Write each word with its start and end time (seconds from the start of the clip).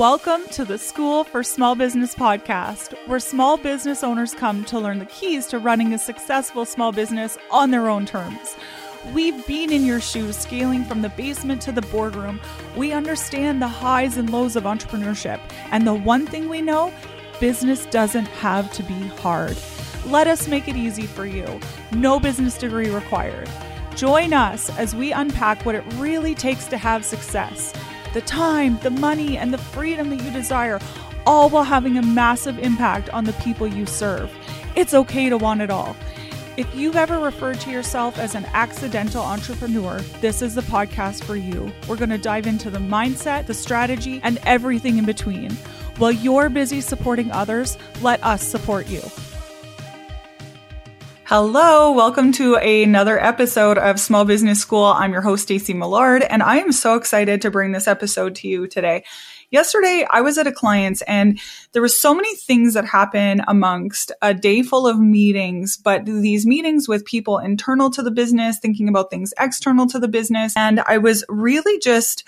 Welcome 0.00 0.46
to 0.52 0.64
the 0.64 0.78
School 0.78 1.24
for 1.24 1.42
Small 1.42 1.74
Business 1.74 2.14
podcast, 2.14 2.94
where 3.06 3.20
small 3.20 3.58
business 3.58 4.02
owners 4.02 4.32
come 4.32 4.64
to 4.64 4.78
learn 4.78 4.98
the 4.98 5.04
keys 5.04 5.46
to 5.48 5.58
running 5.58 5.92
a 5.92 5.98
successful 5.98 6.64
small 6.64 6.90
business 6.90 7.36
on 7.50 7.70
their 7.70 7.86
own 7.86 8.06
terms. 8.06 8.56
We've 9.12 9.46
been 9.46 9.70
in 9.70 9.84
your 9.84 10.00
shoes, 10.00 10.38
scaling 10.38 10.86
from 10.86 11.02
the 11.02 11.10
basement 11.10 11.60
to 11.62 11.72
the 11.72 11.82
boardroom. 11.82 12.40
We 12.78 12.92
understand 12.92 13.60
the 13.60 13.68
highs 13.68 14.16
and 14.16 14.30
lows 14.30 14.56
of 14.56 14.64
entrepreneurship. 14.64 15.38
And 15.70 15.86
the 15.86 15.92
one 15.92 16.26
thing 16.26 16.48
we 16.48 16.62
know 16.62 16.94
business 17.38 17.84
doesn't 17.84 18.24
have 18.24 18.72
to 18.72 18.82
be 18.82 19.08
hard. 19.18 19.58
Let 20.06 20.28
us 20.28 20.48
make 20.48 20.66
it 20.66 20.76
easy 20.76 21.06
for 21.06 21.26
you. 21.26 21.60
No 21.92 22.18
business 22.18 22.56
degree 22.56 22.88
required. 22.88 23.50
Join 23.96 24.32
us 24.32 24.74
as 24.78 24.94
we 24.94 25.12
unpack 25.12 25.66
what 25.66 25.74
it 25.74 25.84
really 25.96 26.34
takes 26.34 26.68
to 26.68 26.78
have 26.78 27.04
success 27.04 27.74
the 28.12 28.20
time, 28.22 28.78
the 28.82 28.90
money, 28.90 29.36
and 29.36 29.52
the 29.52 29.58
freedom 29.58 30.10
that 30.10 30.22
you 30.22 30.30
desire, 30.30 30.80
all 31.26 31.48
while 31.48 31.64
having 31.64 31.98
a 31.98 32.02
massive 32.02 32.58
impact 32.58 33.10
on 33.10 33.24
the 33.24 33.32
people 33.34 33.66
you 33.66 33.86
serve. 33.86 34.30
It's 34.76 34.94
okay 34.94 35.28
to 35.28 35.36
want 35.36 35.60
it 35.60 35.70
all. 35.70 35.96
If 36.56 36.74
you've 36.74 36.96
ever 36.96 37.18
referred 37.18 37.60
to 37.60 37.70
yourself 37.70 38.18
as 38.18 38.34
an 38.34 38.44
accidental 38.52 39.22
entrepreneur, 39.22 40.00
this 40.20 40.42
is 40.42 40.54
the 40.54 40.62
podcast 40.62 41.24
for 41.24 41.36
you. 41.36 41.72
We're 41.88 41.96
going 41.96 42.10
to 42.10 42.18
dive 42.18 42.46
into 42.46 42.70
the 42.70 42.78
mindset, 42.78 43.46
the 43.46 43.54
strategy, 43.54 44.20
and 44.22 44.38
everything 44.44 44.98
in 44.98 45.04
between. 45.04 45.52
While 45.96 46.12
you're 46.12 46.48
busy 46.48 46.80
supporting 46.80 47.30
others, 47.30 47.78
let 48.02 48.22
us 48.24 48.46
support 48.46 48.88
you. 48.88 49.00
Hello, 51.32 51.92
welcome 51.92 52.32
to 52.32 52.56
another 52.56 53.16
episode 53.16 53.78
of 53.78 54.00
Small 54.00 54.24
Business 54.24 54.60
School. 54.60 54.86
I'm 54.86 55.12
your 55.12 55.22
host, 55.22 55.44
Stacey 55.44 55.72
Millard, 55.72 56.24
and 56.24 56.42
I 56.42 56.56
am 56.56 56.72
so 56.72 56.96
excited 56.96 57.40
to 57.42 57.52
bring 57.52 57.70
this 57.70 57.86
episode 57.86 58.34
to 58.34 58.48
you 58.48 58.66
today. 58.66 59.04
Yesterday, 59.52 60.04
I 60.10 60.22
was 60.22 60.38
at 60.38 60.48
a 60.48 60.52
client's 60.52 61.02
and 61.02 61.38
there 61.70 61.82
was 61.82 62.00
so 62.00 62.16
many 62.16 62.34
things 62.34 62.74
that 62.74 62.84
happen 62.84 63.42
amongst 63.46 64.10
a 64.20 64.34
day 64.34 64.64
full 64.64 64.88
of 64.88 64.98
meetings, 64.98 65.76
but 65.76 66.04
these 66.04 66.46
meetings 66.46 66.88
with 66.88 67.04
people 67.04 67.38
internal 67.38 67.90
to 67.90 68.02
the 68.02 68.10
business, 68.10 68.58
thinking 68.58 68.88
about 68.88 69.08
things 69.08 69.32
external 69.38 69.86
to 69.86 70.00
the 70.00 70.08
business. 70.08 70.56
And 70.56 70.80
I 70.80 70.98
was 70.98 71.24
really 71.28 71.78
just 71.78 72.24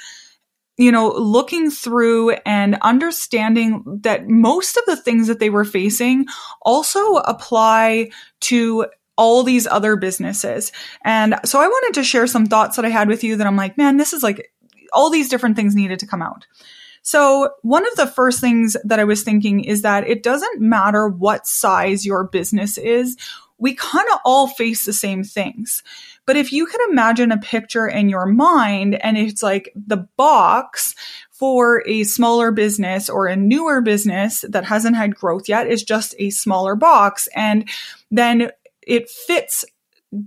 you 0.79 0.91
know, 0.91 1.13
looking 1.13 1.71
through 1.71 2.31
and 2.47 2.79
understanding 2.83 4.01
that 4.03 4.29
most 4.29 4.77
of 4.77 4.85
the 4.87 4.97
things 4.97 5.29
that 5.29 5.39
they 5.39 5.51
were 5.51 5.65
facing 5.65 6.27
also 6.63 7.17
apply 7.17 8.11
to 8.41 8.87
all 9.17 9.43
these 9.43 9.67
other 9.67 9.97
businesses. 9.97 10.73
And 11.05 11.37
so 11.45 11.61
I 11.61 11.67
wanted 11.67 11.95
to 11.95 12.05
share 12.05 12.27
some 12.27 12.47
thoughts 12.47 12.77
that 12.77 12.85
I 12.85 12.91
had 12.91 13.09
with 13.09 13.23
you 13.23 13.37
that 13.37 13.47
I'm 13.47 13.57
like, 13.57 13.77
man, 13.77 13.97
this 13.97 14.13
is 14.13 14.23
like 14.23 14.53
all 14.93 15.11
these 15.11 15.29
different 15.29 15.57
things 15.57 15.75
needed 15.75 15.99
to 16.01 16.07
come 16.07 16.23
out. 16.23 16.47
So 17.03 17.51
one 17.63 17.87
of 17.87 17.97
the 17.97 18.07
first 18.07 18.41
things 18.41 18.77
that 18.85 19.01
I 19.01 19.05
was 19.05 19.23
thinking 19.23 19.65
is 19.65 19.83
that 19.83 20.07
it 20.07 20.23
doesn't 20.23 20.61
matter 20.61 21.09
what 21.09 21.47
size 21.47 22.07
your 22.07 22.25
business 22.25 22.79
is. 22.79 23.17
We 23.59 23.75
kind 23.75 24.07
of 24.13 24.21
all 24.25 24.47
face 24.47 24.85
the 24.85 24.93
same 24.93 25.25
things. 25.25 25.83
But 26.27 26.37
if 26.37 26.53
you 26.53 26.67
can 26.67 26.81
imagine 26.91 27.33
a 27.33 27.39
picture 27.39 27.87
in 27.89 28.09
your 28.09 28.27
mind 28.27 28.95
and 29.03 29.19
it's 29.19 29.43
like 29.43 29.73
the 29.75 30.09
box 30.17 30.95
for 31.31 31.83
a 31.89 32.05
smaller 32.05 32.53
business 32.53 33.09
or 33.09 33.27
a 33.27 33.37
newer 33.37 33.81
business 33.81 34.45
that 34.49 34.65
hasn't 34.65 34.97
had 34.97 35.17
growth 35.17 35.49
yet 35.49 35.67
is 35.67 35.83
just 35.83 36.15
a 36.21 36.31
smaller 36.31 36.77
box. 36.77 37.29
And 37.35 37.69
then 38.13 38.51
it 38.87 39.09
fits 39.09 39.65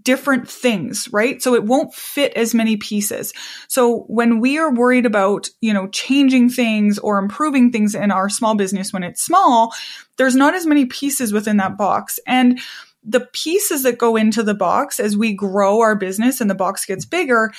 different 0.01 0.49
things, 0.49 1.07
right? 1.11 1.41
So 1.41 1.53
it 1.53 1.63
won't 1.63 1.93
fit 1.93 2.33
as 2.33 2.55
many 2.55 2.75
pieces. 2.75 3.33
So 3.67 4.05
when 4.07 4.39
we 4.39 4.57
are 4.57 4.73
worried 4.73 5.05
about, 5.05 5.49
you 5.61 5.73
know, 5.73 5.87
changing 5.89 6.49
things 6.49 6.97
or 6.97 7.19
improving 7.19 7.71
things 7.71 7.93
in 7.93 8.09
our 8.09 8.27
small 8.27 8.55
business 8.55 8.91
when 8.91 9.03
it's 9.03 9.23
small, 9.23 9.73
there's 10.17 10.35
not 10.35 10.55
as 10.55 10.65
many 10.65 10.85
pieces 10.85 11.31
within 11.31 11.57
that 11.57 11.77
box. 11.77 12.19
And 12.25 12.59
the 13.03 13.27
pieces 13.33 13.83
that 13.83 13.99
go 13.99 14.15
into 14.15 14.41
the 14.41 14.55
box 14.55 14.99
as 14.99 15.15
we 15.15 15.33
grow 15.33 15.81
our 15.81 15.95
business 15.95 16.41
and 16.41 16.49
the 16.49 16.55
box 16.55 16.85
gets 16.85 17.05
bigger, 17.05 17.51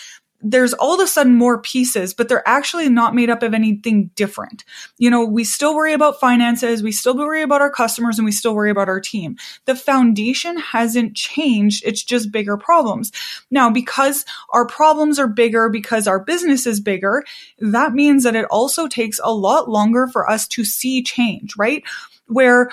there's 0.43 0.75
all 0.75 0.95
of 0.95 1.01
a 1.01 1.07
sudden 1.07 1.35
more 1.35 1.61
pieces, 1.61 2.15
but 2.15 2.29
they're 2.29 2.47
actually 2.47 2.89
not 2.89 3.15
made 3.15 3.31
up 3.31 3.43
of 3.43 3.55
anything 3.55 4.11
different. 4.15 4.65
You 4.99 5.11
know, 5.11 5.25
we 5.25 5.45
still 5.45 5.75
worry 5.75 5.93
about 5.93 6.21
finances, 6.21 6.83
we 6.83 6.93
still 6.93 7.17
worry 7.17 7.43
about 7.43 7.61
our 7.61 7.71
customers, 7.71 8.19
and 8.19 8.25
we 8.25 8.33
still 8.33 8.55
worry 8.55 8.71
about 8.71 8.89
our 8.89 9.01
team. 9.01 9.37
The 9.65 9.75
foundation 9.75 10.59
hasn't 10.59 11.17
changed, 11.17 11.83
it's 11.87 12.03
just 12.03 12.33
bigger 12.33 12.57
problems. 12.57 13.13
Now, 13.51 13.71
because 13.71 14.25
our 14.51 14.67
problems 14.67 15.19
are 15.19 15.29
bigger, 15.29 15.69
because 15.69 16.07
our 16.07 16.21
business 16.21 16.67
is 16.67 16.81
bigger, 16.81 17.25
that 17.59 17.95
means 17.95 18.25
that 18.25 18.37
it 18.37 18.47
also 18.47 18.89
takes 18.89 19.21
a 19.23 19.33
lot 19.33 19.69
longer 19.69 20.07
for 20.07 20.29
us 20.29 20.47
to 20.49 20.65
see 20.65 21.03
change, 21.03 21.57
right? 21.57 21.83
Where 22.29 22.71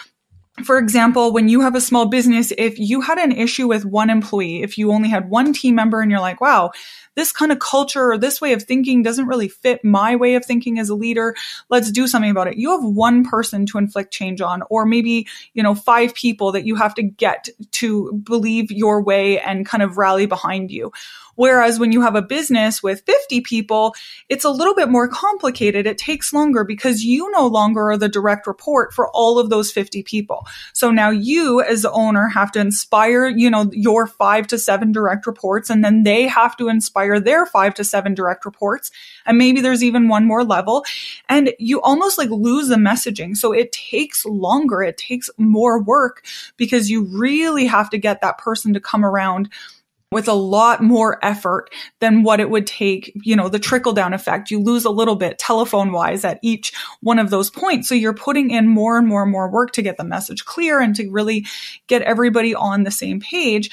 for 0.64 0.78
example, 0.78 1.34
when 1.34 1.48
you 1.48 1.62
have 1.62 1.74
a 1.74 1.82
small 1.82 2.06
business, 2.06 2.54
if 2.60 2.78
you 2.78 3.02
had 3.02 3.18
an 3.18 3.32
issue 3.32 3.68
with 3.68 3.86
one 3.86 4.12
employee, 4.12 4.62
if 4.62 4.78
you 4.78 4.92
only 4.92 5.10
had 5.10 5.30
one 5.30 5.52
team 5.52 5.74
member 5.74 6.00
and 6.00 6.12
you're 6.12 6.20
like, 6.20 6.40
wow, 6.40 6.72
this 7.16 7.32
kind 7.32 7.52
of 7.52 7.58
culture 7.58 8.12
or 8.12 8.18
this 8.20 8.40
way 8.40 8.54
of 8.54 8.62
thinking 8.62 9.02
doesn't 9.02 9.26
really 9.26 9.48
fit 9.48 9.84
my 9.84 10.16
way 10.16 10.36
of 10.36 10.46
thinking 10.46 10.78
as 10.78 10.90
a 10.90 10.96
leader. 10.96 11.36
Let's 11.70 11.92
do 11.92 12.08
something 12.08 12.30
about 12.30 12.48
it. 12.48 12.58
You 12.58 12.70
have 12.70 12.84
one 12.84 13.24
person 13.24 13.66
to 13.68 13.80
inflict 13.80 14.14
change 14.14 14.42
on, 14.42 14.62
or 14.70 14.86
maybe, 14.86 15.28
you 15.56 15.64
know, 15.64 15.74
five 15.74 16.14
people 16.14 16.52
that 16.52 16.66
you 16.66 16.76
have 16.76 16.94
to 16.96 17.04
get 17.04 17.50
to 17.72 18.14
believe 18.24 18.72
your 18.72 19.02
way 19.02 19.40
and 19.40 19.66
kind 19.66 19.82
of 19.82 19.98
rally 19.98 20.28
behind 20.28 20.70
you. 20.70 20.92
Whereas 21.36 21.80
when 21.80 21.92
you 21.92 22.02
have 22.02 22.16
a 22.16 22.22
business 22.22 22.84
with 22.84 23.04
50 23.06 23.42
people, 23.42 23.96
it's 24.30 24.46
a 24.46 24.50
little 24.50 24.76
bit 24.76 24.90
more 24.90 25.08
complicated. 25.08 25.88
It 25.88 25.98
takes 25.98 26.34
longer 26.34 26.64
because 26.64 27.04
you 27.04 27.30
no 27.32 27.48
longer 27.48 27.92
are 27.92 27.98
the 27.98 28.10
direct 28.10 28.48
report 28.48 28.94
for 28.94 29.10
all 29.10 29.40
of 29.40 29.50
those 29.50 29.72
50 29.72 30.04
people. 30.04 30.46
So 30.74 30.92
now 30.92 31.10
you 31.10 31.62
as 31.62 31.82
the 31.82 31.92
owner 31.92 32.28
have 32.28 32.52
to 32.54 32.60
inspire, 32.60 33.28
you 33.28 33.50
know, 33.50 33.70
your 33.72 34.08
five 34.08 34.48
to 34.48 34.58
seven 34.58 34.92
direct 34.92 35.26
reports 35.26 35.70
and 35.70 35.84
then 35.84 36.04
they 36.04 36.28
have 36.28 36.56
to 36.58 36.70
inspire 36.70 37.20
their 37.20 37.46
five 37.46 37.74
to 37.76 37.84
seven 37.84 38.14
direct 38.14 38.46
reports. 38.46 38.92
And 39.26 39.38
maybe 39.38 39.62
there's 39.62 39.84
even 39.84 40.08
one 40.08 40.26
more 40.26 40.44
level. 40.44 40.86
And 41.30 41.54
you 41.60 41.82
almost 41.82 42.18
like 42.18 42.30
lose 42.30 42.68
the 42.68 42.76
messaging. 42.76 43.36
So 43.36 43.52
it 43.52 43.72
takes 43.72 44.26
longer. 44.26 44.82
It 44.82 44.98
takes 44.98 45.30
more 45.38 45.82
work 45.82 46.26
because 46.58 46.90
you 46.90 47.06
really 47.06 47.66
have 47.66 47.90
to 47.90 47.98
get 47.98 48.22
that 48.22 48.38
person 48.38 48.74
to 48.74 48.80
come 48.80 49.06
around 49.06 49.50
with 50.14 50.28
a 50.28 50.34
lot 50.34 50.82
more 50.82 51.24
effort 51.24 51.70
than 52.00 52.24
what 52.24 52.40
it 52.40 52.50
would 52.50 52.68
take, 52.68 53.12
you 53.16 53.36
know, 53.36 53.50
the 53.50 53.60
trickle 53.60 53.94
down 53.94 54.14
effect. 54.14 54.52
You 54.52 54.60
lose 54.62 54.86
a 54.86 54.90
little 54.90 55.16
bit 55.16 55.40
telephone 55.40 55.92
wise 55.92 56.24
at 56.24 56.40
each 56.42 56.74
one 57.02 57.20
of 57.20 57.30
those 57.30 57.50
points. 57.50 57.90
So 57.90 57.96
you're 57.96 58.14
putting 58.14 58.52
in 58.52 58.68
more 58.68 58.98
and 58.98 59.08
more 59.08 59.24
and 59.24 59.32
more 59.32 59.50
work 59.50 59.72
to 59.72 59.82
get 59.82 59.98
the 59.98 60.04
message 60.04 60.46
clear 60.46 60.80
and 60.80 60.96
to 60.96 61.10
really 61.10 61.46
get 61.88 62.02
everybody 62.04 62.56
on 62.56 62.84
the 62.84 62.92
same 62.92 63.20
page 63.20 63.70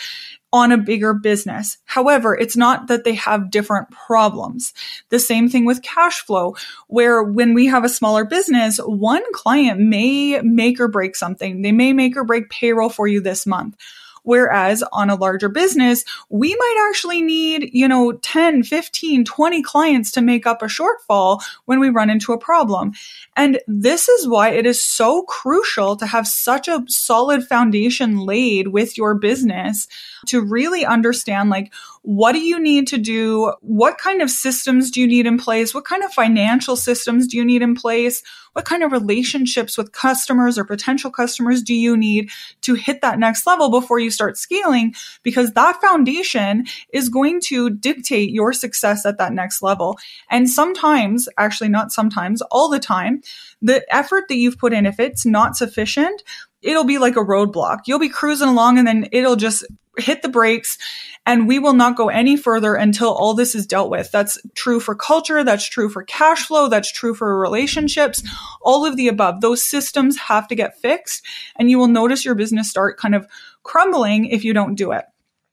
on 0.52 0.72
a 0.72 0.78
bigger 0.78 1.14
business. 1.14 1.78
However, 1.84 2.34
it's 2.34 2.56
not 2.56 2.88
that 2.88 3.04
they 3.04 3.14
have 3.14 3.50
different 3.50 3.90
problems. 3.90 4.72
The 5.10 5.20
same 5.20 5.48
thing 5.48 5.64
with 5.64 5.82
cash 5.82 6.20
flow, 6.22 6.56
where 6.88 7.22
when 7.22 7.54
we 7.54 7.66
have 7.66 7.84
a 7.84 7.88
smaller 7.88 8.24
business, 8.24 8.78
one 8.78 9.22
client 9.32 9.78
may 9.80 10.40
make 10.42 10.80
or 10.80 10.88
break 10.88 11.14
something. 11.14 11.62
They 11.62 11.72
may 11.72 11.92
make 11.92 12.16
or 12.16 12.24
break 12.24 12.50
payroll 12.50 12.88
for 12.88 13.06
you 13.06 13.20
this 13.20 13.46
month. 13.46 13.76
Whereas 14.22 14.82
on 14.92 15.10
a 15.10 15.14
larger 15.14 15.48
business, 15.48 16.04
we 16.28 16.54
might 16.54 16.88
actually 16.88 17.22
need, 17.22 17.70
you 17.72 17.88
know, 17.88 18.12
10, 18.12 18.62
15, 18.62 19.24
20 19.24 19.62
clients 19.62 20.10
to 20.12 20.20
make 20.20 20.46
up 20.46 20.62
a 20.62 20.66
shortfall 20.66 21.42
when 21.64 21.80
we 21.80 21.88
run 21.88 22.10
into 22.10 22.32
a 22.32 22.38
problem. 22.38 22.92
And 23.36 23.60
this 23.66 24.08
is 24.08 24.28
why 24.28 24.50
it 24.50 24.66
is 24.66 24.84
so 24.84 25.22
crucial 25.22 25.96
to 25.96 26.06
have 26.06 26.26
such 26.26 26.68
a 26.68 26.84
solid 26.88 27.46
foundation 27.46 28.18
laid 28.18 28.68
with 28.68 28.96
your 28.96 29.14
business 29.14 29.88
to 30.26 30.40
really 30.40 30.84
understand 30.84 31.50
like 31.50 31.72
what 32.02 32.32
do 32.32 32.40
you 32.40 32.58
need 32.58 32.86
to 32.88 32.98
do? 32.98 33.52
What 33.60 33.98
kind 33.98 34.22
of 34.22 34.30
systems 34.30 34.90
do 34.90 35.00
you 35.00 35.06
need 35.06 35.26
in 35.26 35.38
place? 35.38 35.74
What 35.74 35.84
kind 35.84 36.02
of 36.02 36.12
financial 36.12 36.74
systems 36.74 37.26
do 37.26 37.36
you 37.36 37.44
need 37.44 37.60
in 37.60 37.74
place? 37.74 38.22
What 38.54 38.64
kind 38.64 38.82
of 38.82 38.90
relationships 38.90 39.76
with 39.76 39.92
customers 39.92 40.58
or 40.58 40.64
potential 40.64 41.10
customers 41.10 41.62
do 41.62 41.74
you 41.74 41.96
need 41.96 42.30
to 42.62 42.74
hit 42.74 43.02
that 43.02 43.18
next 43.18 43.46
level 43.46 43.70
before 43.70 43.98
you 43.98 44.10
start 44.10 44.38
scaling? 44.38 44.94
Because 45.22 45.52
that 45.52 45.80
foundation 45.80 46.64
is 46.92 47.10
going 47.10 47.40
to 47.42 47.68
dictate 47.68 48.30
your 48.30 48.54
success 48.54 49.04
at 49.04 49.18
that 49.18 49.34
next 49.34 49.62
level. 49.62 49.98
And 50.30 50.48
sometimes, 50.48 51.28
actually 51.36 51.68
not 51.68 51.92
sometimes, 51.92 52.40
all 52.50 52.70
the 52.70 52.80
time, 52.80 53.20
the 53.60 53.84
effort 53.94 54.24
that 54.28 54.36
you've 54.36 54.58
put 54.58 54.72
in, 54.72 54.86
if 54.86 54.98
it's 54.98 55.26
not 55.26 55.54
sufficient, 55.54 56.22
it'll 56.62 56.84
be 56.84 56.98
like 56.98 57.16
a 57.16 57.24
roadblock. 57.24 57.80
You'll 57.86 57.98
be 57.98 58.08
cruising 58.08 58.48
along 58.48 58.78
and 58.78 58.86
then 58.86 59.08
it'll 59.12 59.36
just 59.36 59.64
hit 60.00 60.22
the 60.22 60.28
brakes 60.28 60.78
and 61.26 61.46
we 61.46 61.58
will 61.58 61.74
not 61.74 61.96
go 61.96 62.08
any 62.08 62.36
further 62.36 62.74
until 62.74 63.12
all 63.12 63.34
this 63.34 63.54
is 63.54 63.66
dealt 63.66 63.90
with. 63.90 64.10
That's 64.10 64.38
true 64.54 64.80
for 64.80 64.94
culture. 64.94 65.44
That's 65.44 65.68
true 65.68 65.88
for 65.88 66.02
cash 66.02 66.46
flow. 66.46 66.68
That's 66.68 66.90
true 66.90 67.14
for 67.14 67.38
relationships, 67.38 68.22
all 68.62 68.86
of 68.86 68.96
the 68.96 69.08
above. 69.08 69.40
Those 69.40 69.62
systems 69.62 70.16
have 70.16 70.48
to 70.48 70.54
get 70.54 70.78
fixed 70.78 71.24
and 71.56 71.70
you 71.70 71.78
will 71.78 71.88
notice 71.88 72.24
your 72.24 72.34
business 72.34 72.68
start 72.70 72.98
kind 72.98 73.14
of 73.14 73.26
crumbling 73.62 74.26
if 74.26 74.44
you 74.44 74.52
don't 74.52 74.74
do 74.74 74.92
it. 74.92 75.04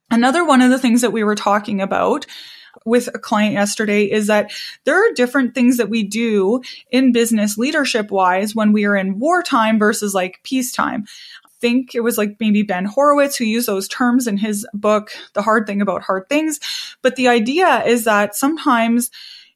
Another 0.09 0.45
one 0.45 0.61
of 0.61 0.69
the 0.69 0.79
things 0.79 1.01
that 1.01 1.11
we 1.11 1.23
were 1.23 1.35
talking 1.35 1.81
about 1.81 2.25
with 2.85 3.09
a 3.13 3.19
client 3.19 3.53
yesterday 3.53 4.03
is 4.03 4.27
that 4.27 4.51
there 4.85 4.95
are 4.95 5.13
different 5.13 5.53
things 5.53 5.77
that 5.77 5.89
we 5.89 6.03
do 6.03 6.61
in 6.89 7.11
business 7.11 7.57
leadership 7.57 8.11
wise 8.11 8.55
when 8.55 8.71
we 8.71 8.85
are 8.85 8.95
in 8.95 9.19
wartime 9.19 9.77
versus 9.77 10.13
like 10.13 10.39
peacetime 10.43 11.05
think 11.59 11.95
it 11.95 12.01
was 12.01 12.17
like 12.17 12.37
maybe 12.39 12.63
Ben 12.63 12.85
Horowitz 12.85 13.35
who 13.35 13.45
used 13.45 13.67
those 13.67 13.87
terms 13.87 14.27
in 14.27 14.37
his 14.37 14.67
book, 14.73 15.11
The 15.33 15.41
Hard 15.41 15.67
Thing 15.67 15.81
About 15.81 16.03
Hard 16.03 16.29
Things. 16.29 16.59
But 17.01 17.15
the 17.15 17.27
idea 17.27 17.83
is 17.85 18.03
that 18.05 18.35
sometimes 18.35 19.09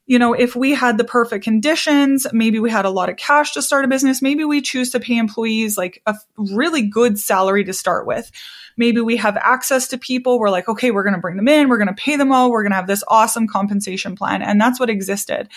you 0.08 0.20
know, 0.20 0.34
if 0.34 0.58
we 0.58 0.72
had 0.72 0.98
the 0.98 1.06
perfect 1.06 1.42
conditions, 1.42 2.28
maybe 2.34 2.60
we 2.60 2.70
had 2.70 2.84
a 2.84 2.90
lot 2.90 3.08
of 3.08 3.16
cash 3.16 3.54
to 3.54 3.62
start 3.62 3.86
a 3.86 3.88
business, 3.88 4.22
maybe 4.22 4.44
we 4.44 4.62
choose 4.62 4.90
to 4.90 5.00
pay 5.00 5.16
employees 5.16 5.78
like 5.78 6.02
a 6.06 6.16
really 6.36 6.82
good 6.82 7.18
salary 7.18 7.64
to 7.64 7.72
start 7.72 8.06
with. 8.06 8.30
Maybe 8.76 9.00
we 9.00 9.16
have 9.16 9.38
access 9.38 9.88
to 9.88 9.98
people. 9.98 10.38
We're 10.38 10.50
like, 10.50 10.68
okay, 10.68 10.92
we're 10.92 11.04
going 11.04 11.16
to 11.16 11.22
bring 11.22 11.38
them 11.38 11.48
in. 11.48 11.70
We're 11.70 11.78
going 11.78 11.88
to 11.88 11.94
pay 11.94 12.18
them 12.18 12.32
all. 12.32 12.52
We're 12.52 12.64
going 12.64 12.72
to 12.72 12.76
have 12.78 12.88
this 12.88 13.06
awesome 13.08 13.48
compensation 13.48 14.16
plan. 14.16 14.42
And 14.42 14.60
that's 14.60 14.82
what 14.82 14.90
existed. 14.90 15.48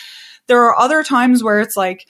There 0.46 0.62
are 0.62 0.78
other 0.78 1.02
times 1.02 1.42
where 1.42 1.60
it's 1.60 1.76
like, 1.76 2.06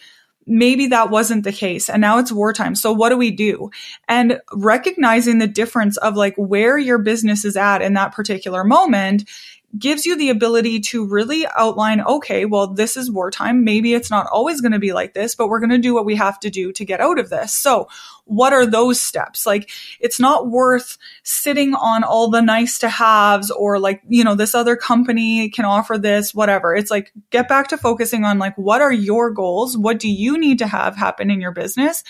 maybe 0.47 0.89
that 0.89 1.11
wasn't 1.11 1.45
the 1.45 1.53
case 1.53 1.89
and 1.89 2.01
now 2.01 2.19
it's 2.19 2.33
wartime. 2.33 2.75
So 2.75 2.93
what 2.93 3.11
do 3.11 3.17
we 3.17 3.31
do? 3.31 3.71
And 4.09 4.41
recognizing 4.53 5.39
the 5.39 5.47
difference 5.47 5.97
of 5.99 6.17
like 6.17 6.35
where 6.37 6.79
your 6.79 6.99
business 6.99 7.45
is 7.45 7.57
at 7.57 7.83
in 7.83 7.95
that 7.95 8.13
particular 8.13 8.65
moment 8.65 9.29
gives 9.79 10.07
you 10.07 10.17
the 10.17 10.31
ability 10.31 10.81
to 10.81 11.07
really 11.07 11.47
outline, 11.57 12.01
okay, 12.01 12.45
well, 12.45 12.69
this 12.69 12.97
is 12.97 13.11
wartime. 13.11 13.65
Maybe 13.65 13.95
it's 13.95 14.11
not 14.11 14.27
always 14.33 14.61
going 14.61 14.73
to 14.73 14.79
be 14.79 14.93
like 14.93 15.15
this, 15.15 15.35
but 15.35 15.49
we're 15.49 15.61
going 15.61 15.71
to 15.71 15.79
do 15.79 15.95
what 15.95 16.05
we 16.05 16.15
have 16.17 16.39
to 16.41 16.51
do 16.51 16.73
to 16.73 16.85
get 16.85 17.01
out 17.01 17.19
of 17.19 17.31
this. 17.31 17.53
So 17.55 17.89
what 18.25 18.53
are 18.53 18.67
those 18.67 19.01
steps? 19.01 19.47
Like, 19.47 19.71
it's 20.01 20.21
not 20.21 20.49
worth 20.49 20.97
sitting 21.23 21.75
on 21.75 22.05
all 22.05 22.31
the 22.31 22.41
nice 22.41 22.79
to 22.79 22.89
haves 22.89 23.51
or 23.51 23.79
like, 23.79 24.03
you 24.09 24.25
know, 24.25 24.35
this 24.35 24.55
other 24.55 24.77
company 24.77 25.51
can 25.51 25.65
offer 25.65 25.99
this, 25.99 26.35
whatever. 26.35 26.75
It's 26.75 26.91
like, 26.91 27.13
get 27.31 27.49
back 27.49 27.69
to 27.69 27.79
focusing 27.79 28.25
on 28.25 28.39
like, 28.39 28.57
what 28.57 28.81
are 28.81 28.93
your 28.93 29.31
goals? 29.31 29.77
What 29.77 29.99
do 29.99 30.11
you 30.11 30.39
need 30.39 30.59
to 30.61 30.67
have 30.67 30.97
happen 30.97 31.31
in 31.31 31.41
your 31.41 31.53
business? 31.53 32.05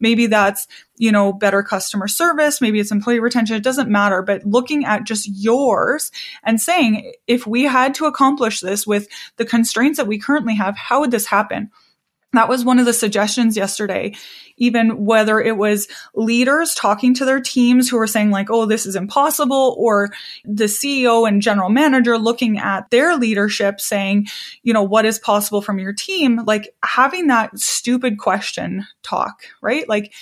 Maybe 0.00 0.26
that's, 0.26 0.66
you 0.96 1.10
know, 1.10 1.32
better 1.32 1.62
customer 1.62 2.08
service. 2.08 2.60
Maybe 2.60 2.80
it's 2.80 2.92
employee 2.92 3.20
retention. 3.20 3.56
It 3.56 3.62
doesn't 3.62 3.90
matter, 3.90 4.22
but 4.22 4.44
looking 4.44 4.84
at 4.84 5.04
just 5.04 5.28
yours 5.28 6.10
and 6.42 6.60
saying, 6.60 7.12
if 7.26 7.46
we 7.46 7.64
had 7.64 7.94
to 7.96 8.06
accomplish 8.06 8.60
this 8.60 8.86
with 8.86 9.08
the 9.36 9.46
constraints 9.46 9.96
that 9.98 10.06
we 10.06 10.18
currently 10.18 10.54
have, 10.56 10.76
how 10.76 11.00
would 11.00 11.10
this 11.10 11.26
happen? 11.26 11.70
That 12.36 12.48
was 12.48 12.64
one 12.64 12.78
of 12.78 12.86
the 12.86 12.92
suggestions 12.92 13.56
yesterday, 13.56 14.14
even 14.56 15.04
whether 15.04 15.40
it 15.40 15.56
was 15.56 15.88
leaders 16.14 16.74
talking 16.74 17.14
to 17.14 17.24
their 17.24 17.40
teams 17.40 17.88
who 17.88 17.96
were 17.96 18.06
saying 18.06 18.30
like, 18.30 18.50
oh, 18.50 18.66
this 18.66 18.86
is 18.86 18.96
impossible, 18.96 19.74
or 19.78 20.10
the 20.44 20.64
CEO 20.64 21.26
and 21.26 21.42
general 21.42 21.70
manager 21.70 22.18
looking 22.18 22.58
at 22.58 22.90
their 22.90 23.16
leadership 23.16 23.80
saying, 23.80 24.26
you 24.62 24.72
know, 24.72 24.82
what 24.82 25.04
is 25.04 25.18
possible 25.18 25.60
from 25.62 25.78
your 25.78 25.92
team? 25.92 26.42
Like 26.46 26.74
having 26.84 27.26
that 27.26 27.58
stupid 27.58 28.18
question 28.18 28.86
talk, 29.02 29.42
right? 29.60 29.88
Like, 29.88 30.12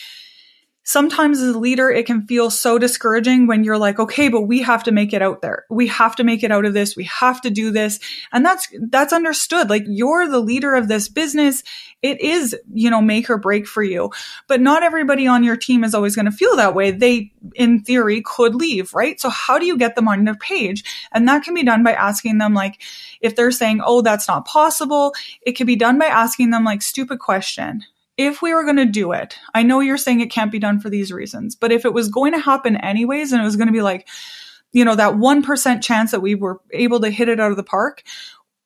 sometimes 0.85 1.41
as 1.41 1.55
a 1.55 1.59
leader, 1.59 1.91
it 1.91 2.07
can 2.07 2.27
feel 2.27 2.51
so 2.51 2.79
discouraging 2.79 3.47
when 3.47 3.65
you're 3.65 3.79
like, 3.79 3.99
okay, 3.99 4.29
but 4.29 4.43
we 4.43 4.63
have 4.63 4.85
to 4.85 4.93
make 4.93 5.13
it 5.13 5.23
out 5.23 5.41
there. 5.41 5.65
We 5.71 5.89
have 5.89 6.15
to 6.17 6.25
make 6.25 6.45
it 6.45 6.53
out 6.53 6.67
of 6.67 6.75
this. 6.75 6.95
We 6.95 7.05
have 7.05 7.41
to 7.41 7.51
do 7.51 7.71
this. 7.71 7.99
And 8.33 8.45
that's, 8.45 8.69
that's 8.91 9.13
understood. 9.13 9.71
Like 9.71 9.85
you're 9.87 10.29
the 10.29 10.41
leader 10.41 10.75
of 10.75 10.89
this 10.89 11.09
business. 11.09 11.63
It 12.03 12.21
is, 12.21 12.55
you 12.73 12.91
know, 12.91 13.01
make 13.01 13.31
or 13.31 13.39
break 13.39 13.67
for 13.67 13.83
you. 13.83 14.11
But 14.47 14.61
not 14.61 14.83
everybody 14.83 15.27
on 15.27 15.43
your 15.43 15.57
team 15.57 15.85
is 15.85 15.95
always 15.95 16.15
going 16.15 16.27
to 16.27 16.33
feel 16.33 16.55
that 16.57 16.75
way. 16.75 16.91
They, 16.91 17.33
in 17.55 17.83
theory, 17.83 18.23
could 18.23 18.55
leave, 18.55 18.93
right? 18.93 19.19
So 19.19 19.31
how 19.31 19.59
do 19.59 19.65
you 19.65 19.79
get 19.79 19.97
them 19.97 20.07
on 20.07 20.25
their 20.25 20.35
page? 20.35 20.85
And 21.13 21.27
that 21.29 21.45
can 21.45 21.55
be 21.55 21.65
done 21.65 21.83
by 21.83 21.93
asking 21.93 22.39
them 22.39 22.53
like, 22.53 22.83
if 23.23 23.35
they're 23.37 23.51
saying, 23.51 23.81
oh, 23.83 24.03
that's 24.03 24.29
not 24.29 24.45
possible, 24.45 25.15
it 25.43 25.53
can 25.53 25.67
be 25.67 25.77
done 25.77 25.99
by 25.99 26.07
asking 26.07 26.51
them 26.51 26.65
like, 26.65 26.83
stupid 26.83 27.21
question 27.21 27.85
if 28.17 28.43
we 28.43 28.55
were 28.55 28.65
going 28.65 28.77
to 28.77 28.85
do 28.85 29.13
it, 29.13 29.39
I 29.55 29.63
know 29.63 29.81
you're 29.81 29.97
saying 29.97 30.21
it 30.21 30.31
can't 30.31 30.53
be 30.53 30.59
done 30.59 30.81
for 30.81 30.89
these 30.89 31.13
reasons, 31.13 31.57
but 31.57 31.73
if 31.73 31.85
it 31.85 31.93
was 31.93 32.09
going 32.09 32.33
to 32.33 32.39
happen 32.39 32.77
anyways, 32.77 33.33
and 33.33 33.41
it 33.41 33.45
was 33.45 33.57
going 33.57 33.67
to 33.67 33.73
be 33.73 33.83
like, 33.83 34.09
you 34.73 34.85
know, 34.85 34.95
that 34.95 35.15
1% 35.15 35.83
chance 35.83 36.11
that 36.11 36.21
we 36.21 36.35
were 36.35 36.61
able 36.73 37.01
to 37.01 37.11
hit 37.11 37.29
it 37.29 37.41
out 37.41 37.51
of 37.51 37.57
the 37.57 37.63
park, 37.63 38.03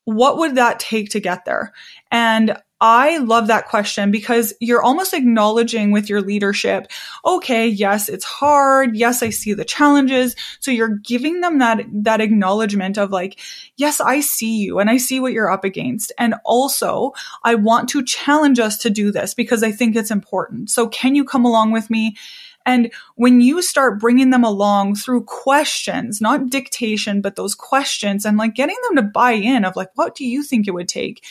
what 0.05 0.39
would 0.39 0.55
that 0.55 0.81
take 0.81 1.11
to 1.11 1.21
get 1.21 1.45
there? 1.45 1.73
And 2.11 2.57
I 2.81 3.19
love 3.19 3.49
that 3.49 3.67
question 3.69 4.13
because 4.13 4.53
you're 4.61 4.83
almost 4.83 5.13
acknowledging 5.13 5.91
with 5.91 6.09
your 6.09 6.21
leadership, 6.21 6.87
okay, 7.25 7.67
yes, 7.67 8.09
it's 8.09 8.25
hard. 8.25 8.97
Yes, 8.97 9.23
I 9.23 9.31
see 9.31 9.53
the 9.53 9.65
challenges. 9.65 10.37
So 10.61 10.71
you're 10.71 10.97
giving 10.97 11.41
them 11.41 11.59
that, 11.59 11.85
that 11.91 12.21
acknowledgement 12.21 12.97
of 12.97 13.11
like, 13.11 13.41
yes, 13.77 14.01
I 14.01 14.21
see 14.21 14.59
you 14.59 14.79
and 14.79 14.89
I 14.89 14.97
see 14.97 15.19
what 15.19 15.33
you're 15.33 15.51
up 15.51 15.65
against. 15.65 16.13
And 16.19 16.37
also 16.45 17.13
I 17.43 17.57
want 17.57 17.89
to 17.91 18.05
challenge 18.05 18.61
us 18.61 18.79
to 18.79 18.91
do 18.91 19.11
this 19.11 19.35
because 19.35 19.65
I 19.65 19.73
think 19.73 19.97
it's 19.97 20.13
important. 20.13 20.71
So 20.71 20.87
can 20.89 21.17
you 21.17 21.25
come 21.25 21.45
along 21.45 21.73
with 21.73 21.91
me? 21.91 22.17
And 22.65 22.93
when 23.17 23.41
you 23.41 23.63
start 23.63 23.99
bringing 23.99 24.31
them 24.31 24.45
along 24.45 24.97
through 24.97 25.25
questions, 25.25 26.21
not 26.21 26.51
dictation, 26.51 27.23
but 27.23 27.35
those 27.35 27.55
questions 27.55 28.25
and 28.25 28.37
like 28.37 28.55
getting 28.55 28.77
them 28.85 28.97
to 28.97 29.03
buy 29.03 29.33
in 29.33 29.65
of 29.65 29.75
like, 29.75 29.91
what 29.95 30.15
do 30.15 30.25
you 30.25 30.43
think 30.43 30.69
it 30.69 30.75
would 30.75 30.89
take? 30.89 31.25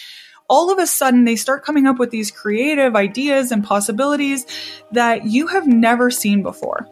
All 0.49 0.71
of 0.71 0.79
a 0.79 0.88
sudden 0.88 1.25
they 1.25 1.35
start 1.35 1.65
coming 1.65 1.88
up 1.88 1.99
with 1.99 2.09
these 2.09 2.31
creative 2.31 2.95
ideas 2.95 3.51
and 3.51 3.63
possibilities 3.63 4.45
that 4.91 5.25
you 5.25 5.47
have 5.47 5.67
never 5.67 6.09
seen 6.09 6.44
before. 6.44 6.88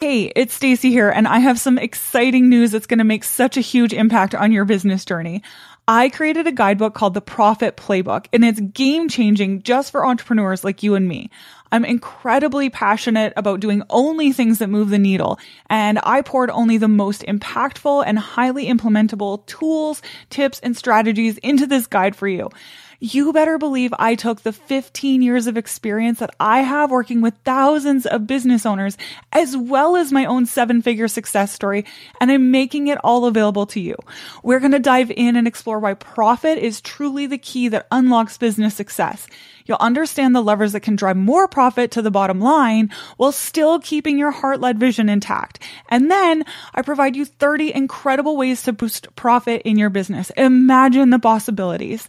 Hey, 0.00 0.32
it's 0.34 0.54
Stacy 0.54 0.90
here, 0.90 1.10
and 1.10 1.28
I 1.28 1.40
have 1.40 1.60
some 1.60 1.76
exciting 1.76 2.48
news 2.48 2.70
that's 2.70 2.86
going 2.86 2.98
to 3.00 3.04
make 3.04 3.22
such 3.22 3.58
a 3.58 3.60
huge 3.60 3.92
impact 3.92 4.34
on 4.34 4.50
your 4.50 4.64
business 4.64 5.04
journey. 5.04 5.42
I 5.92 6.08
created 6.08 6.46
a 6.46 6.52
guidebook 6.52 6.94
called 6.94 7.14
the 7.14 7.20
Profit 7.20 7.76
Playbook, 7.76 8.26
and 8.32 8.44
it's 8.44 8.60
game 8.60 9.08
changing 9.08 9.64
just 9.64 9.90
for 9.90 10.06
entrepreneurs 10.06 10.62
like 10.62 10.84
you 10.84 10.94
and 10.94 11.08
me. 11.08 11.30
I'm 11.72 11.84
incredibly 11.84 12.70
passionate 12.70 13.32
about 13.36 13.58
doing 13.58 13.82
only 13.90 14.30
things 14.30 14.60
that 14.60 14.68
move 14.68 14.90
the 14.90 15.00
needle, 15.00 15.40
and 15.68 15.98
I 16.04 16.22
poured 16.22 16.50
only 16.50 16.78
the 16.78 16.86
most 16.86 17.22
impactful 17.22 18.04
and 18.06 18.20
highly 18.20 18.66
implementable 18.66 19.44
tools, 19.46 20.00
tips, 20.30 20.60
and 20.60 20.76
strategies 20.76 21.38
into 21.38 21.66
this 21.66 21.88
guide 21.88 22.14
for 22.14 22.28
you 22.28 22.50
you 23.00 23.32
better 23.32 23.56
believe 23.56 23.94
I 23.98 24.14
took 24.14 24.42
the 24.42 24.52
15 24.52 25.22
years 25.22 25.46
of 25.46 25.56
experience 25.56 26.18
that 26.18 26.34
I 26.38 26.60
have 26.60 26.90
working 26.90 27.22
with 27.22 27.34
thousands 27.44 28.04
of 28.04 28.26
business 28.26 28.66
owners, 28.66 28.98
as 29.32 29.56
well 29.56 29.96
as 29.96 30.12
my 30.12 30.26
own 30.26 30.44
seven 30.44 30.82
figure 30.82 31.08
success 31.08 31.50
story, 31.50 31.86
and 32.20 32.30
I'm 32.30 32.50
making 32.50 32.88
it 32.88 32.98
all 33.02 33.24
available 33.24 33.64
to 33.66 33.80
you. 33.80 33.96
We're 34.42 34.60
going 34.60 34.72
to 34.72 34.78
dive 34.78 35.10
in 35.10 35.34
and 35.34 35.48
explore 35.48 35.78
why 35.78 35.94
profit 35.94 36.58
is 36.58 36.82
truly 36.82 37.26
the 37.26 37.38
key 37.38 37.68
that 37.68 37.86
unlocks 37.90 38.36
business 38.36 38.74
success. 38.74 39.26
You'll 39.70 39.78
understand 39.78 40.34
the 40.34 40.42
levers 40.42 40.72
that 40.72 40.80
can 40.80 40.96
drive 40.96 41.16
more 41.16 41.46
profit 41.46 41.92
to 41.92 42.02
the 42.02 42.10
bottom 42.10 42.40
line 42.40 42.90
while 43.18 43.30
still 43.30 43.78
keeping 43.78 44.18
your 44.18 44.32
heart 44.32 44.60
led 44.60 44.80
vision 44.80 45.08
intact. 45.08 45.62
And 45.88 46.10
then 46.10 46.44
I 46.74 46.82
provide 46.82 47.14
you 47.14 47.24
30 47.24 47.72
incredible 47.72 48.36
ways 48.36 48.64
to 48.64 48.72
boost 48.72 49.14
profit 49.14 49.62
in 49.62 49.78
your 49.78 49.88
business. 49.88 50.30
Imagine 50.30 51.10
the 51.10 51.20
possibilities. 51.20 52.08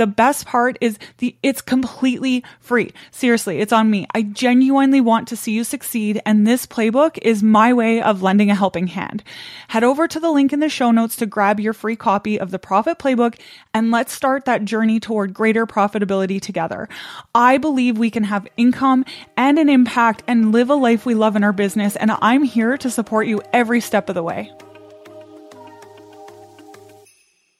The 0.00 0.06
best 0.06 0.46
part 0.46 0.78
is 0.80 0.98
the 1.18 1.36
it's 1.42 1.60
completely 1.60 2.42
free. 2.60 2.92
Seriously, 3.10 3.58
it's 3.58 3.72
on 3.72 3.90
me. 3.90 4.06
I 4.14 4.22
genuinely 4.22 5.02
want 5.02 5.28
to 5.28 5.36
see 5.36 5.52
you 5.52 5.62
succeed 5.62 6.22
and 6.24 6.46
this 6.46 6.64
playbook 6.64 7.18
is 7.20 7.42
my 7.42 7.74
way 7.74 8.00
of 8.00 8.22
lending 8.22 8.50
a 8.50 8.54
helping 8.54 8.86
hand. 8.86 9.22
Head 9.68 9.84
over 9.84 10.08
to 10.08 10.18
the 10.18 10.30
link 10.30 10.54
in 10.54 10.60
the 10.60 10.70
show 10.70 10.90
notes 10.90 11.16
to 11.16 11.26
grab 11.26 11.60
your 11.60 11.74
free 11.74 11.96
copy 11.96 12.40
of 12.40 12.50
the 12.50 12.58
Profit 12.58 12.98
Playbook 12.98 13.38
and 13.74 13.90
let's 13.90 14.14
start 14.14 14.46
that 14.46 14.64
journey 14.64 15.00
toward 15.00 15.34
greater 15.34 15.66
profitability 15.66 16.40
together. 16.40 16.88
I 17.34 17.58
believe 17.58 17.98
we 17.98 18.10
can 18.10 18.24
have 18.24 18.46
income 18.56 19.04
and 19.36 19.58
an 19.58 19.68
impact 19.68 20.22
and 20.26 20.52
live 20.52 20.70
a 20.70 20.74
life 20.74 21.06
we 21.06 21.14
love 21.14 21.36
in 21.36 21.44
our 21.44 21.52
business 21.52 21.96
and 21.96 22.10
I'm 22.20 22.42
here 22.42 22.76
to 22.78 22.90
support 22.90 23.26
you 23.26 23.42
every 23.52 23.80
step 23.80 24.08
of 24.08 24.14
the 24.14 24.22
way. 24.22 24.50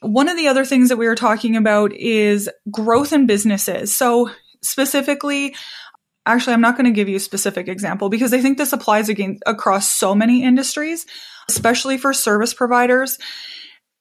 One 0.00 0.28
of 0.28 0.36
the 0.36 0.48
other 0.48 0.64
things 0.64 0.88
that 0.88 0.96
we 0.96 1.06
were 1.06 1.14
talking 1.14 1.56
about 1.56 1.92
is 1.92 2.48
growth 2.70 3.12
in 3.12 3.26
businesses. 3.26 3.94
So 3.94 4.30
specifically, 4.62 5.54
actually, 6.24 6.54
I'm 6.54 6.60
not 6.60 6.76
going 6.76 6.86
to 6.86 6.96
give 6.96 7.08
you 7.08 7.16
a 7.16 7.20
specific 7.20 7.68
example 7.68 8.08
because 8.08 8.32
I 8.32 8.40
think 8.40 8.56
this 8.56 8.72
applies 8.72 9.08
again 9.08 9.40
across 9.46 9.90
so 9.90 10.14
many 10.14 10.42
industries, 10.42 11.06
especially 11.48 11.98
for 11.98 12.12
service 12.12 12.54
providers. 12.54 13.18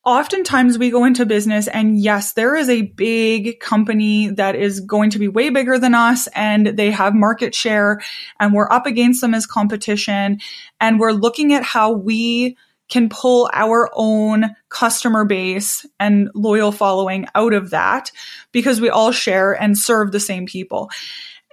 Oftentimes 0.10 0.80
we 0.80 0.90
go 0.90 1.06
into 1.06 1.24
business 1.24 1.68
and 1.68 2.02
yes, 2.02 2.34
there 2.34 2.56
is 2.56 2.68
a 2.68 2.82
big 2.82 3.60
company 3.60 4.30
that 4.30 4.56
is 4.56 4.80
going 4.80 5.12
to 5.12 5.20
be 5.20 5.28
way 5.28 5.52
bigger 5.52 5.78
than 5.78 5.94
us 5.94 6.28
and 6.34 6.66
they 6.66 6.90
have 6.90 7.14
market 7.14 7.54
share 7.54 8.02
and 8.40 8.52
we're 8.52 8.72
up 8.72 8.88
against 8.88 9.22
them 9.22 9.36
as 9.36 9.46
competition 9.46 10.40
and 10.82 11.00
we're 11.00 11.12
looking 11.12 11.54
at 11.54 11.62
how 11.62 11.92
we 11.92 12.58
can 12.90 13.08
pull 13.08 13.52
our 13.54 13.88
own 13.94 14.50
customer 14.70 15.26
base 15.26 15.86
and 16.00 16.32
loyal 16.34 16.72
following 16.72 17.28
out 17.36 17.54
of 17.54 17.70
that 17.70 18.12
because 18.52 18.82
we 18.82 18.90
all 18.90 19.12
share 19.12 19.54
and 19.62 19.78
serve 19.78 20.12
the 20.12 20.20
same 20.20 20.48
people. 20.48 20.90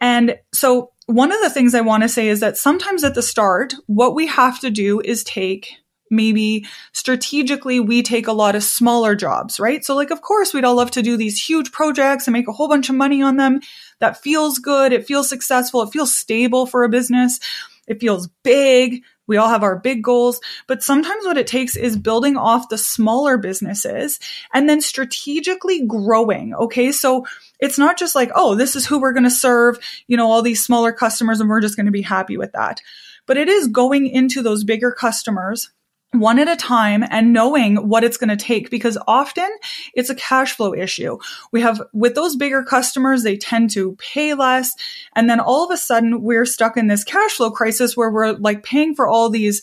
And 0.01 0.39
so 0.55 0.93
one 1.05 1.31
of 1.31 1.43
the 1.43 1.51
things 1.51 1.75
I 1.75 1.83
want 1.83 2.05
to 2.05 2.09
say 2.09 2.29
is 2.29 2.41
that 2.41 2.57
sometimes 2.57 3.05
at 3.05 3.15
the 3.15 3.21
start, 3.21 3.75
what 3.85 4.15
we 4.15 4.27
have 4.29 4.61
to 4.61 4.71
do 4.71 5.03
is 5.05 5.25
take 5.25 5.75
maybe 6.11 6.67
strategically 6.93 7.81
we 7.81 8.03
take 8.03 8.27
a 8.27 8.33
lot 8.33 8.55
of 8.55 8.63
smaller 8.63 9.15
jobs, 9.15 9.59
right? 9.59 9.85
So 9.85 9.95
like, 9.95 10.11
of 10.11 10.23
course, 10.23 10.53
we'd 10.53 10.65
all 10.65 10.77
love 10.77 10.91
to 10.93 11.03
do 11.03 11.17
these 11.17 11.43
huge 11.43 11.73
projects 11.73 12.27
and 12.27 12.33
make 12.33 12.49
a 12.49 12.53
whole 12.53 12.69
bunch 12.69 12.89
of 12.89 12.95
money 12.95 13.23
on 13.23 13.37
them. 13.37 13.61
That 13.99 14.23
feels 14.23 14.59
good. 14.59 14.93
It 14.93 15.07
feels 15.07 15.29
successful. 15.29 15.83
It 15.83 15.93
feels 15.93 16.15
stable 16.15 16.67
for 16.67 16.85
a 16.85 16.89
business. 16.89 17.41
It 17.87 18.01
feels 18.01 18.29
big. 18.43 19.03
We 19.29 19.37
all 19.39 19.49
have 19.49 19.65
our 19.65 19.77
big 19.77 20.05
goals, 20.05 20.41
but 20.69 20.85
sometimes 20.85 21.25
what 21.25 21.39
it 21.39 21.49
takes 21.49 21.77
is 21.77 21.97
building 21.97 22.37
off 22.37 22.69
the 22.69 22.79
smaller 22.79 23.37
businesses 23.37 24.21
and 24.55 24.69
then 24.69 24.81
strategically 24.81 25.85
growing. 25.85 26.55
Okay. 26.55 26.93
So 26.93 27.27
it's 27.59 27.79
not 27.79 27.99
just 27.99 28.15
like, 28.15 28.31
oh, 28.37 28.55
this 28.55 28.77
is 28.77 28.87
who 28.87 29.01
we're 29.01 29.13
going 29.13 29.25
to 29.25 29.31
serve, 29.31 29.79
you 30.07 30.17
know, 30.17 30.31
all 30.31 30.43
these 30.43 30.65
smaller 30.65 30.93
customers 30.93 31.41
and 31.41 31.49
we're 31.49 31.61
just 31.61 31.77
going 31.77 31.87
to 31.87 31.93
be 31.93 32.03
happy 32.03 32.37
with 32.37 32.53
that. 32.53 32.81
But 33.27 33.37
it 33.37 33.49
is 33.49 33.67
going 33.67 34.07
into 34.07 34.43
those 34.43 34.63
bigger 34.63 34.93
customers 34.93 35.71
one 36.20 36.38
at 36.38 36.49
a 36.49 36.56
time 36.56 37.04
and 37.11 37.32
knowing 37.32 37.88
what 37.88 38.04
it's 38.04 38.16
going 38.16 38.37
to 38.37 38.37
take 38.37 38.70
because 38.70 38.99
often 39.06 39.49
it's 39.94 40.11
a 40.11 40.14
cash 40.14 40.54
flow 40.54 40.75
issue. 40.75 41.18
We 41.52 41.61
have 41.62 41.82
with 41.92 42.14
those 42.14 42.37
bigger 42.37 42.62
customers, 42.62 43.23
they 43.23 43.37
tend 43.37 43.70
to 43.70 43.96
pay 43.96 44.35
less. 44.35 44.75
And 45.14 45.28
then 45.28 45.40
all 45.40 45.64
of 45.64 45.70
a 45.70 45.76
sudden 45.76 46.23
we're 46.23 46.46
stuck 46.46 46.76
in 46.76 46.88
this 46.88 47.04
cash 47.04 47.32
flow 47.32 47.50
crisis 47.50 47.96
where 47.96 48.11
we're 48.11 48.32
like 48.32 48.62
paying 48.62 48.94
for 48.94 49.06
all 49.06 49.30
these 49.30 49.62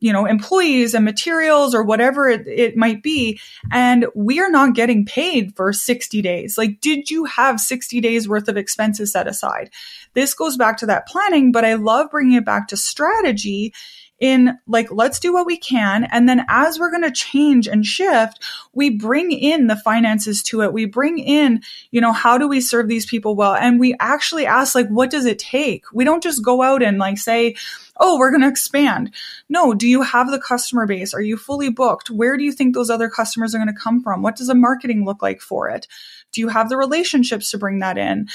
you 0.00 0.12
know, 0.12 0.26
employees 0.26 0.94
and 0.94 1.04
materials 1.04 1.74
or 1.74 1.82
whatever 1.82 2.28
it, 2.28 2.46
it, 2.48 2.76
might 2.76 3.02
be. 3.02 3.38
And 3.70 4.06
we 4.14 4.40
are 4.40 4.50
not 4.50 4.74
getting 4.74 5.04
paid 5.04 5.54
for 5.54 5.72
60 5.72 6.22
days. 6.22 6.56
Like, 6.56 6.80
did 6.80 7.10
you 7.10 7.26
have 7.26 7.60
60 7.60 8.00
days 8.00 8.28
worth 8.28 8.48
of 8.48 8.56
expenses 8.56 9.12
set 9.12 9.28
aside? 9.28 9.70
This 10.14 10.34
goes 10.34 10.56
back 10.56 10.78
to 10.78 10.86
that 10.86 11.06
planning, 11.06 11.52
but 11.52 11.64
I 11.64 11.74
love 11.74 12.10
bringing 12.10 12.38
it 12.38 12.46
back 12.46 12.68
to 12.68 12.76
strategy 12.76 13.74
in 14.20 14.58
like, 14.66 14.92
let's 14.92 15.18
do 15.18 15.32
what 15.32 15.46
we 15.46 15.56
can. 15.56 16.04
And 16.04 16.28
then 16.28 16.44
as 16.48 16.78
we're 16.78 16.90
going 16.90 17.02
to 17.02 17.10
change 17.10 17.66
and 17.66 17.84
shift, 17.84 18.44
we 18.74 18.90
bring 18.90 19.32
in 19.32 19.66
the 19.66 19.76
finances 19.76 20.42
to 20.44 20.62
it. 20.62 20.74
We 20.74 20.84
bring 20.84 21.18
in, 21.18 21.62
you 21.90 22.00
know, 22.00 22.12
how 22.12 22.36
do 22.36 22.46
we 22.46 22.60
serve 22.60 22.86
these 22.86 23.06
people 23.06 23.34
well? 23.34 23.54
And 23.54 23.80
we 23.80 23.96
actually 23.98 24.44
ask, 24.44 24.74
like, 24.74 24.88
what 24.88 25.10
does 25.10 25.24
it 25.24 25.38
take? 25.38 25.84
We 25.92 26.04
don't 26.04 26.22
just 26.22 26.44
go 26.44 26.62
out 26.62 26.82
and 26.82 26.98
like 26.98 27.16
say, 27.16 27.56
oh, 27.98 28.18
we're 28.18 28.30
going 28.30 28.42
to 28.42 28.48
expand. 28.48 29.12
No, 29.48 29.74
do 29.74 29.88
you 29.88 30.02
have 30.02 30.30
the 30.30 30.40
customer 30.40 30.86
base? 30.86 31.14
Are 31.14 31.20
you 31.20 31.36
fully 31.36 31.70
booked? 31.70 32.10
Where 32.10 32.36
do 32.36 32.44
you 32.44 32.52
think 32.52 32.74
those 32.74 32.90
other 32.90 33.08
customers 33.08 33.54
are 33.54 33.58
going 33.58 33.74
to 33.74 33.80
come 33.80 34.02
from? 34.02 34.22
What 34.22 34.36
does 34.36 34.46
the 34.48 34.54
marketing 34.54 35.04
look 35.04 35.22
like 35.22 35.40
for 35.40 35.68
it? 35.68 35.86
Do 36.32 36.40
you 36.40 36.48
have 36.48 36.68
the 36.68 36.76
relationships 36.76 37.50
to 37.50 37.58
bring 37.58 37.80
that 37.80 37.98
in? 37.98 38.28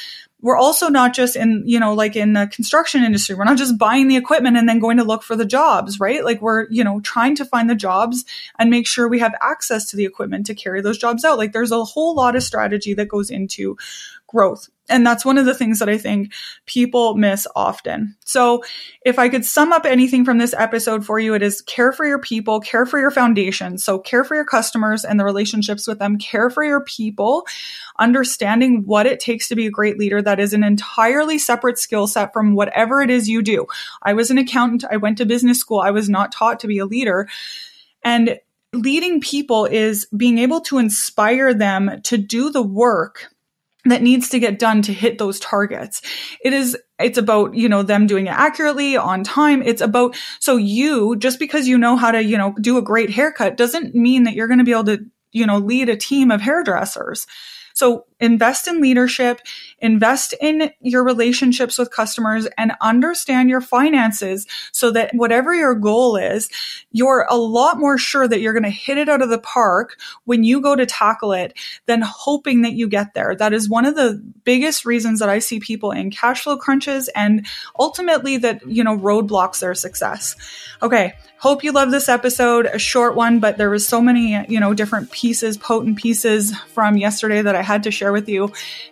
We're 0.45 0.55
also 0.55 0.89
not 0.89 1.11
just 1.11 1.35
in, 1.35 1.63
you 1.65 1.79
know, 1.79 1.95
like 1.95 2.15
in 2.15 2.33
the 2.33 2.45
construction 2.45 3.03
industry, 3.03 3.33
we're 3.33 3.45
not 3.45 3.57
just 3.57 3.79
buying 3.79 4.07
the 4.07 4.15
equipment 4.15 4.55
and 4.55 4.69
then 4.69 4.77
going 4.77 4.97
to 4.97 5.03
look 5.03 5.23
for 5.23 5.35
the 5.35 5.43
jobs, 5.43 5.99
right? 5.99 6.23
Like 6.23 6.39
we're, 6.39 6.67
you 6.69 6.83
know, 6.83 6.99
trying 6.99 7.35
to 7.37 7.45
find 7.45 7.67
the 7.67 7.73
jobs 7.73 8.23
and 8.59 8.69
make 8.69 8.85
sure 8.85 9.07
we 9.07 9.17
have 9.17 9.33
access 9.41 9.87
to 9.87 9.97
the 9.97 10.05
equipment 10.05 10.45
to 10.45 10.53
carry 10.53 10.81
those 10.81 10.99
jobs 10.99 11.25
out. 11.25 11.39
Like 11.39 11.51
there's 11.51 11.71
a 11.71 11.83
whole 11.83 12.13
lot 12.13 12.35
of 12.35 12.43
strategy 12.43 12.93
that 12.93 13.07
goes 13.07 13.31
into 13.31 13.75
growth. 14.27 14.69
And 14.87 15.05
that's 15.05 15.25
one 15.25 15.39
of 15.39 15.45
the 15.45 15.55
things 15.55 15.79
that 15.79 15.89
I 15.89 15.97
think 15.97 16.31
people 16.67 17.15
miss 17.15 17.47
often. 17.55 18.15
So 18.23 18.63
if 19.03 19.17
I 19.17 19.29
could 19.29 19.43
sum 19.43 19.73
up 19.73 19.83
anything 19.85 20.23
from 20.23 20.37
this 20.37 20.53
episode 20.53 21.03
for 21.03 21.17
you, 21.17 21.33
it 21.33 21.41
is 21.41 21.61
care 21.61 21.91
for 21.91 22.05
your 22.05 22.19
people, 22.19 22.59
care 22.59 22.85
for 22.85 22.99
your 22.99 23.09
foundation. 23.09 23.79
So 23.79 23.97
care 23.97 24.23
for 24.23 24.35
your 24.35 24.45
customers 24.45 25.03
and 25.03 25.19
the 25.19 25.25
relationships 25.25 25.87
with 25.87 25.97
them, 25.97 26.19
care 26.19 26.51
for 26.51 26.63
your 26.63 26.81
people, 26.81 27.47
understanding 27.97 28.83
what 28.85 29.07
it 29.07 29.19
takes 29.19 29.47
to 29.47 29.55
be 29.55 29.65
a 29.65 29.71
great 29.71 29.97
leader. 29.97 30.21
That 30.21 30.39
is 30.39 30.53
an 30.53 30.63
entirely 30.63 31.39
separate 31.39 31.79
skill 31.79 32.05
set 32.05 32.31
from 32.31 32.53
whatever 32.53 33.01
it 33.01 33.09
is 33.09 33.27
you 33.27 33.41
do. 33.41 33.65
I 34.03 34.13
was 34.13 34.29
an 34.29 34.37
accountant. 34.37 34.85
I 34.91 34.97
went 34.97 35.17
to 35.17 35.25
business 35.25 35.57
school. 35.59 35.79
I 35.79 35.91
was 35.91 36.09
not 36.09 36.31
taught 36.31 36.59
to 36.59 36.67
be 36.67 36.77
a 36.77 36.85
leader. 36.85 37.27
And 38.03 38.39
leading 38.71 39.21
people 39.21 39.65
is 39.65 40.05
being 40.15 40.37
able 40.37 40.61
to 40.61 40.77
inspire 40.77 41.53
them 41.53 42.01
to 42.03 42.17
do 42.17 42.51
the 42.51 42.61
work 42.61 43.31
that 43.85 44.01
needs 44.01 44.29
to 44.29 44.39
get 44.39 44.59
done 44.59 44.81
to 44.83 44.93
hit 44.93 45.17
those 45.17 45.39
targets. 45.39 46.01
It 46.43 46.53
is, 46.53 46.77
it's 46.99 47.17
about, 47.17 47.55
you 47.55 47.69
know, 47.69 47.83
them 47.83 48.07
doing 48.07 48.27
it 48.27 48.33
accurately 48.33 48.97
on 48.97 49.23
time. 49.23 49.61
It's 49.61 49.81
about, 49.81 50.17
so 50.39 50.57
you, 50.57 51.15
just 51.15 51.39
because 51.39 51.67
you 51.67 51.77
know 51.77 51.95
how 51.95 52.11
to, 52.11 52.23
you 52.23 52.37
know, 52.37 52.53
do 52.59 52.77
a 52.77 52.81
great 52.81 53.09
haircut 53.09 53.57
doesn't 53.57 53.93
mean 53.95 54.23
that 54.23 54.33
you're 54.33 54.47
going 54.47 54.59
to 54.59 54.65
be 54.65 54.71
able 54.71 54.85
to, 54.85 55.05
you 55.31 55.45
know, 55.45 55.57
lead 55.57 55.89
a 55.89 55.97
team 55.97 56.31
of 56.31 56.41
hairdressers. 56.41 57.27
So 57.73 58.05
invest 58.25 58.67
in 58.67 58.81
leadership, 58.81 59.39
invest 59.79 60.33
in 60.41 60.71
your 60.81 61.03
relationships 61.03 61.77
with 61.77 61.91
customers 61.91 62.47
and 62.57 62.73
understand 62.81 63.49
your 63.49 63.61
finances 63.61 64.47
so 64.71 64.91
that 64.91 65.13
whatever 65.13 65.53
your 65.53 65.75
goal 65.75 66.15
is, 66.17 66.49
you're 66.91 67.25
a 67.29 67.35
lot 67.35 67.77
more 67.77 67.97
sure 67.97 68.27
that 68.27 68.41
you're 68.41 68.53
going 68.53 68.63
to 68.63 68.69
hit 68.69 68.97
it 68.97 69.07
out 69.07 69.21
of 69.21 69.29
the 69.29 69.37
park 69.37 69.97
when 70.25 70.43
you 70.43 70.61
go 70.61 70.75
to 70.75 70.85
tackle 70.85 71.33
it 71.33 71.57
than 71.85 72.01
hoping 72.01 72.63
that 72.63 72.73
you 72.73 72.87
get 72.87 73.13
there. 73.13 73.35
That 73.35 73.53
is 73.53 73.69
one 73.69 73.85
of 73.85 73.95
the 73.95 74.21
biggest 74.43 74.85
reasons 74.85 75.19
that 75.19 75.29
I 75.29 75.39
see 75.39 75.59
people 75.59 75.91
in 75.91 76.11
cash 76.11 76.43
flow 76.43 76.57
crunches 76.57 77.07
and 77.09 77.45
ultimately 77.79 78.37
that, 78.37 78.65
you 78.67 78.83
know, 78.83 78.97
roadblocks 78.97 79.59
their 79.59 79.75
success. 79.75 80.35
Okay. 80.81 81.13
Hope 81.37 81.63
you 81.63 81.71
love 81.73 81.91
this 81.91 82.09
episode, 82.09 82.65
a 82.65 82.79
short 82.79 83.15
one, 83.15 83.39
but 83.39 83.57
there 83.57 83.69
was 83.69 83.87
so 83.87 84.01
many, 84.01 84.43
you 84.47 84.59
know, 84.59 84.73
different 84.73 85.11
pieces, 85.11 85.57
potent 85.57 85.97
pieces 85.97 86.57
from 86.73 86.97
yesterday 86.97 87.41
that 87.41 87.55
I 87.55 87.61
had 87.61 87.83
to 87.83 87.91
share 87.91 88.11
with 88.15 88.27
you. 88.27 88.51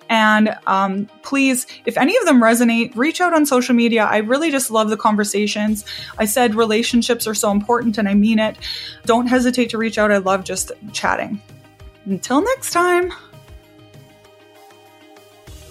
And 0.09 0.55
um, 0.67 1.09
please, 1.23 1.65
if 1.85 1.97
any 1.97 2.15
of 2.17 2.25
them 2.25 2.41
resonate, 2.41 2.95
reach 2.95 3.19
out 3.21 3.33
on 3.33 3.47
social 3.47 3.73
media. 3.73 4.03
I 4.03 4.17
really 4.17 4.51
just 4.51 4.69
love 4.69 4.89
the 4.89 4.97
conversations. 4.97 5.83
I 6.19 6.25
said 6.25 6.53
relationships 6.53 7.25
are 7.25 7.33
so 7.33 7.49
important, 7.49 7.97
and 7.97 8.07
I 8.07 8.13
mean 8.13 8.37
it. 8.37 8.57
Don't 9.05 9.27
hesitate 9.27 9.69
to 9.71 9.77
reach 9.79 9.97
out. 9.97 10.11
I 10.11 10.17
love 10.17 10.43
just 10.43 10.71
chatting. 10.91 11.41
Until 12.05 12.43
next 12.43 12.71
time. 12.71 13.11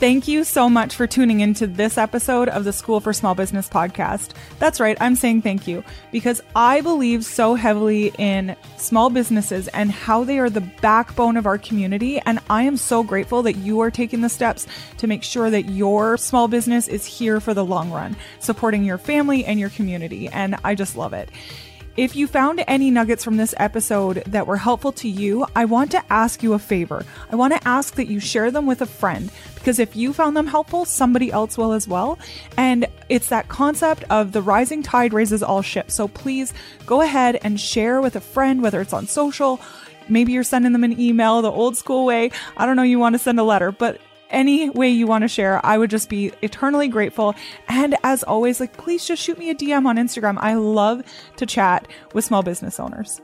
Thank 0.02 0.26
you 0.26 0.42
so 0.42 0.68
much 0.68 0.96
for 0.96 1.06
tuning 1.06 1.38
into 1.38 1.64
this 1.64 1.96
episode 1.96 2.48
of 2.48 2.64
the 2.64 2.72
School 2.72 2.98
for 2.98 3.12
Small 3.12 3.36
Business 3.36 3.68
podcast. 3.68 4.32
That's 4.58 4.80
right, 4.80 4.96
I'm 5.00 5.14
saying 5.14 5.42
thank 5.42 5.68
you 5.68 5.84
because 6.10 6.42
I 6.56 6.80
believe 6.80 7.24
so 7.24 7.54
heavily 7.54 8.12
in 8.18 8.56
small 8.78 9.10
businesses 9.10 9.68
and 9.68 9.92
how 9.92 10.24
they 10.24 10.40
are 10.40 10.50
the 10.50 10.60
backbone 10.60 11.36
of 11.36 11.46
our 11.46 11.56
community. 11.56 12.18
And 12.18 12.40
I 12.50 12.64
am 12.64 12.78
so 12.78 13.04
grateful 13.04 13.44
that 13.44 13.58
you 13.58 13.78
are 13.78 13.92
taking 13.92 14.22
the 14.22 14.28
steps 14.28 14.66
to 14.96 15.06
make 15.06 15.22
sure 15.22 15.50
that 15.50 15.68
your 15.68 16.16
small 16.16 16.48
business 16.48 16.88
is 16.88 17.06
here 17.06 17.38
for 17.38 17.54
the 17.54 17.64
long 17.64 17.92
run, 17.92 18.16
supporting 18.40 18.82
your 18.82 18.98
family 18.98 19.44
and 19.44 19.60
your 19.60 19.70
community. 19.70 20.26
And 20.26 20.56
I 20.64 20.74
just 20.74 20.96
love 20.96 21.12
it. 21.12 21.28
If 21.94 22.16
you 22.16 22.26
found 22.26 22.64
any 22.66 22.90
nuggets 22.90 23.22
from 23.22 23.36
this 23.36 23.54
episode 23.58 24.22
that 24.26 24.46
were 24.46 24.56
helpful 24.56 24.92
to 24.92 25.08
you, 25.08 25.46
I 25.54 25.66
want 25.66 25.90
to 25.90 26.02
ask 26.08 26.42
you 26.42 26.54
a 26.54 26.58
favor. 26.58 27.04
I 27.30 27.36
want 27.36 27.52
to 27.52 27.68
ask 27.68 27.96
that 27.96 28.06
you 28.06 28.18
share 28.18 28.50
them 28.50 28.64
with 28.64 28.80
a 28.80 28.86
friend 28.86 29.30
because 29.56 29.78
if 29.78 29.94
you 29.94 30.14
found 30.14 30.34
them 30.34 30.46
helpful, 30.46 30.86
somebody 30.86 31.30
else 31.30 31.58
will 31.58 31.72
as 31.72 31.86
well. 31.86 32.18
And 32.56 32.86
it's 33.10 33.28
that 33.28 33.48
concept 33.48 34.04
of 34.08 34.32
the 34.32 34.40
rising 34.40 34.82
tide 34.82 35.12
raises 35.12 35.42
all 35.42 35.60
ships. 35.60 35.92
So 35.92 36.08
please 36.08 36.54
go 36.86 37.02
ahead 37.02 37.38
and 37.42 37.60
share 37.60 38.00
with 38.00 38.16
a 38.16 38.22
friend, 38.22 38.62
whether 38.62 38.80
it's 38.80 38.94
on 38.94 39.06
social, 39.06 39.60
maybe 40.08 40.32
you're 40.32 40.44
sending 40.44 40.72
them 40.72 40.84
an 40.84 40.98
email 40.98 41.42
the 41.42 41.52
old 41.52 41.76
school 41.76 42.06
way. 42.06 42.30
I 42.56 42.64
don't 42.64 42.76
know, 42.76 42.84
you 42.84 42.98
want 42.98 43.16
to 43.16 43.18
send 43.18 43.38
a 43.38 43.44
letter, 43.44 43.70
but 43.70 44.00
any 44.32 44.70
way 44.70 44.88
you 44.88 45.06
want 45.06 45.22
to 45.22 45.28
share, 45.28 45.64
I 45.64 45.78
would 45.78 45.90
just 45.90 46.08
be 46.08 46.32
eternally 46.42 46.88
grateful. 46.88 47.34
And 47.68 47.96
as 48.02 48.22
always, 48.24 48.58
like, 48.60 48.76
please 48.76 49.06
just 49.06 49.22
shoot 49.22 49.38
me 49.38 49.50
a 49.50 49.54
DM 49.54 49.86
on 49.86 49.96
Instagram. 49.96 50.38
I 50.38 50.54
love 50.54 51.02
to 51.36 51.46
chat 51.46 51.86
with 52.14 52.24
small 52.24 52.42
business 52.42 52.80
owners. 52.80 53.20